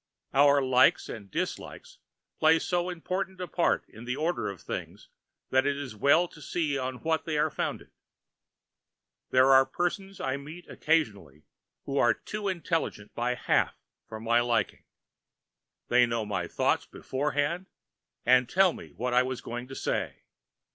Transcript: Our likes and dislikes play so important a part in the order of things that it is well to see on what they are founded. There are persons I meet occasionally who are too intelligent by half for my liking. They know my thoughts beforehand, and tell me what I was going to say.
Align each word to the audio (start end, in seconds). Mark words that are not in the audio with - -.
Our 0.33 0.63
likes 0.63 1.09
and 1.09 1.29
dislikes 1.29 1.99
play 2.39 2.57
so 2.57 2.89
important 2.89 3.39
a 3.39 3.47
part 3.47 3.87
in 3.87 4.05
the 4.05 4.15
order 4.15 4.49
of 4.49 4.59
things 4.59 5.09
that 5.51 5.67
it 5.67 5.77
is 5.77 5.95
well 5.95 6.27
to 6.29 6.41
see 6.41 6.75
on 6.75 7.03
what 7.03 7.25
they 7.25 7.37
are 7.37 7.51
founded. 7.51 7.91
There 9.29 9.51
are 9.53 9.63
persons 9.63 10.19
I 10.19 10.37
meet 10.37 10.67
occasionally 10.67 11.43
who 11.85 11.99
are 11.99 12.15
too 12.15 12.47
intelligent 12.47 13.13
by 13.13 13.35
half 13.35 13.75
for 14.09 14.19
my 14.19 14.39
liking. 14.39 14.85
They 15.89 16.07
know 16.07 16.25
my 16.25 16.47
thoughts 16.47 16.87
beforehand, 16.87 17.67
and 18.25 18.49
tell 18.49 18.73
me 18.73 18.93
what 18.93 19.13
I 19.13 19.21
was 19.21 19.39
going 19.39 19.67
to 19.67 19.75
say. 19.75 20.23